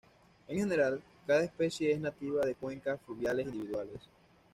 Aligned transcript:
En 0.47 0.57
general, 0.57 0.99
cada 1.27 1.43
especie 1.43 1.91
es 1.91 1.99
nativa 1.99 2.43
de 2.43 2.55
cuencas 2.55 2.99
fluviales 3.05 3.45
individuales. 3.45 3.99